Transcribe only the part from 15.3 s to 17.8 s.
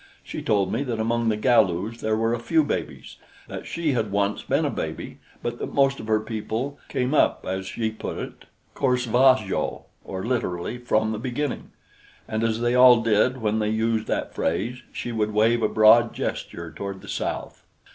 wave a broad gesture toward the south.